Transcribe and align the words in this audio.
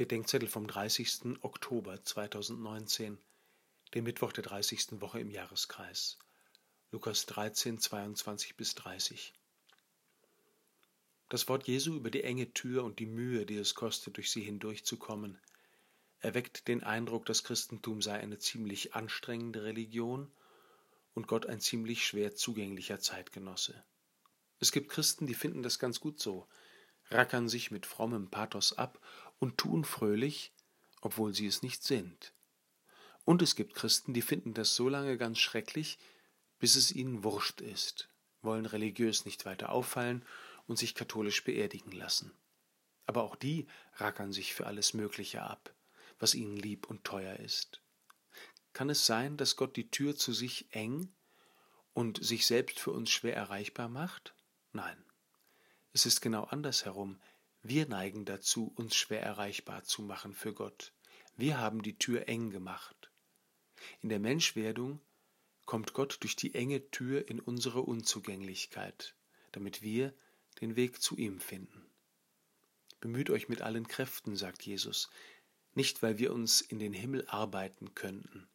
Bedenkzettel 0.00 0.48
vom 0.48 0.66
30. 0.66 1.42
Oktober 1.42 2.02
2019, 2.02 3.18
dem 3.92 4.04
Mittwoch 4.04 4.32
der 4.32 4.42
30. 4.42 4.98
Woche 5.02 5.20
im 5.20 5.28
Jahreskreis. 5.28 6.16
Lukas 6.90 7.26
13, 7.26 7.78
22 7.78 8.56
bis 8.56 8.74
30. 8.76 9.34
Das 11.28 11.46
Wort 11.50 11.68
Jesu 11.68 11.94
über 11.94 12.10
die 12.10 12.24
enge 12.24 12.50
Tür 12.54 12.84
und 12.84 12.98
die 12.98 13.04
Mühe, 13.04 13.44
die 13.44 13.58
es 13.58 13.74
kostet, 13.74 14.16
durch 14.16 14.30
sie 14.30 14.40
hindurchzukommen, 14.40 15.38
erweckt 16.20 16.66
den 16.66 16.82
Eindruck, 16.82 17.26
das 17.26 17.44
Christentum 17.44 18.00
sei 18.00 18.18
eine 18.18 18.38
ziemlich 18.38 18.94
anstrengende 18.94 19.64
Religion 19.64 20.32
und 21.12 21.28
Gott 21.28 21.44
ein 21.44 21.60
ziemlich 21.60 22.06
schwer 22.06 22.34
zugänglicher 22.34 23.00
Zeitgenosse. 23.00 23.84
Es 24.60 24.72
gibt 24.72 24.88
Christen, 24.88 25.26
die 25.26 25.34
finden 25.34 25.62
das 25.62 25.78
ganz 25.78 26.00
gut 26.00 26.18
so, 26.18 26.48
rackern 27.10 27.50
sich 27.50 27.70
mit 27.70 27.84
frommem 27.84 28.30
Pathos 28.30 28.72
ab 28.72 28.98
und 29.40 29.58
tun 29.58 29.84
fröhlich, 29.84 30.52
obwohl 31.00 31.34
sie 31.34 31.46
es 31.46 31.62
nicht 31.62 31.82
sind. 31.82 32.32
Und 33.24 33.42
es 33.42 33.56
gibt 33.56 33.74
Christen, 33.74 34.14
die 34.14 34.22
finden 34.22 34.54
das 34.54 34.76
so 34.76 34.88
lange 34.88 35.18
ganz 35.18 35.38
schrecklich, 35.38 35.98
bis 36.60 36.76
es 36.76 36.92
ihnen 36.92 37.24
wurscht 37.24 37.60
ist, 37.60 38.08
wollen 38.42 38.66
religiös 38.66 39.24
nicht 39.24 39.46
weiter 39.46 39.70
auffallen 39.72 40.24
und 40.66 40.78
sich 40.78 40.94
katholisch 40.94 41.42
beerdigen 41.42 41.90
lassen. 41.92 42.32
Aber 43.06 43.24
auch 43.24 43.34
die 43.34 43.66
rackern 43.96 44.32
sich 44.32 44.54
für 44.54 44.66
alles 44.66 44.94
Mögliche 44.94 45.42
ab, 45.42 45.74
was 46.18 46.34
ihnen 46.34 46.56
lieb 46.56 46.88
und 46.88 47.02
teuer 47.02 47.36
ist. 47.36 47.82
Kann 48.72 48.90
es 48.90 49.04
sein, 49.06 49.36
dass 49.36 49.56
Gott 49.56 49.76
die 49.76 49.90
Tür 49.90 50.16
zu 50.16 50.32
sich 50.32 50.66
eng 50.70 51.12
und 51.92 52.22
sich 52.22 52.46
selbst 52.46 52.78
für 52.78 52.92
uns 52.92 53.10
schwer 53.10 53.34
erreichbar 53.34 53.88
macht? 53.88 54.34
Nein. 54.72 55.04
Es 55.92 56.06
ist 56.06 56.20
genau 56.20 56.44
andersherum. 56.44 57.20
Wir 57.62 57.86
neigen 57.86 58.24
dazu, 58.24 58.72
uns 58.76 58.96
schwer 58.96 59.22
erreichbar 59.22 59.84
zu 59.84 60.00
machen 60.00 60.34
für 60.34 60.54
Gott. 60.54 60.94
Wir 61.36 61.58
haben 61.58 61.82
die 61.82 61.98
Tür 61.98 62.26
eng 62.26 62.50
gemacht. 62.50 63.10
In 64.00 64.08
der 64.08 64.18
Menschwerdung 64.18 65.00
kommt 65.66 65.92
Gott 65.92 66.18
durch 66.20 66.36
die 66.36 66.54
enge 66.54 66.90
Tür 66.90 67.28
in 67.28 67.38
unsere 67.38 67.82
Unzugänglichkeit, 67.82 69.14
damit 69.52 69.82
wir 69.82 70.14
den 70.62 70.74
Weg 70.74 71.02
zu 71.02 71.16
ihm 71.16 71.38
finden. 71.38 71.86
Bemüht 73.00 73.28
euch 73.28 73.48
mit 73.50 73.60
allen 73.60 73.86
Kräften, 73.86 74.36
sagt 74.36 74.62
Jesus, 74.62 75.10
nicht 75.74 76.02
weil 76.02 76.18
wir 76.18 76.32
uns 76.32 76.62
in 76.62 76.78
den 76.78 76.94
Himmel 76.94 77.26
arbeiten 77.28 77.94
könnten. 77.94 78.48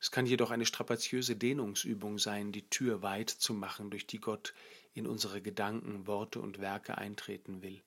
Es 0.00 0.10
kann 0.10 0.26
jedoch 0.26 0.50
eine 0.50 0.66
strapaziöse 0.66 1.36
Dehnungsübung 1.36 2.18
sein, 2.18 2.50
die 2.50 2.68
Tür 2.68 3.02
weit 3.02 3.30
zu 3.30 3.52
machen, 3.52 3.90
durch 3.90 4.06
die 4.06 4.20
Gott 4.20 4.54
in 4.94 5.06
unsere 5.06 5.42
Gedanken, 5.42 6.06
Worte 6.06 6.40
und 6.40 6.58
Werke 6.60 6.98
eintreten 6.98 7.62
will. 7.62 7.82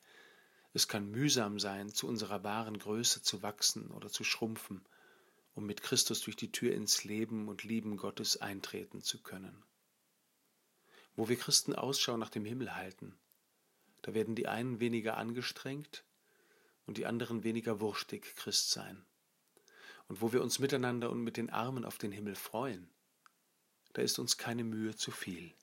Es 0.75 0.89
kann 0.89 1.09
mühsam 1.09 1.57
sein, 1.57 1.87
zu 1.93 2.05
unserer 2.05 2.43
wahren 2.43 2.77
Größe 2.77 3.21
zu 3.21 3.41
wachsen 3.41 3.91
oder 3.91 4.09
zu 4.09 4.25
schrumpfen, 4.25 4.81
um 5.53 5.65
mit 5.65 5.81
Christus 5.81 6.19
durch 6.19 6.35
die 6.35 6.51
Tür 6.51 6.73
ins 6.73 7.05
Leben 7.05 7.47
und 7.47 7.63
Lieben 7.63 7.95
Gottes 7.95 8.41
eintreten 8.41 9.01
zu 9.01 9.23
können. 9.23 9.63
Wo 11.15 11.29
wir 11.29 11.37
Christen 11.37 11.73
Ausschau 11.75 12.17
nach 12.17 12.29
dem 12.29 12.43
Himmel 12.43 12.75
halten, 12.75 13.15
da 14.01 14.13
werden 14.13 14.35
die 14.35 14.49
einen 14.49 14.81
weniger 14.81 15.15
angestrengt 15.15 16.03
und 16.85 16.97
die 16.97 17.05
anderen 17.05 17.45
weniger 17.45 17.79
wurstig 17.79 18.35
Christ 18.35 18.71
sein. 18.71 19.05
Und 20.09 20.19
wo 20.19 20.33
wir 20.33 20.41
uns 20.41 20.59
miteinander 20.59 21.09
und 21.09 21.23
mit 21.23 21.37
den 21.37 21.49
Armen 21.51 21.85
auf 21.85 21.97
den 21.99 22.11
Himmel 22.11 22.35
freuen, 22.35 22.89
da 23.93 24.01
ist 24.01 24.19
uns 24.19 24.37
keine 24.37 24.65
Mühe 24.65 24.93
zu 24.93 25.11
viel. 25.11 25.53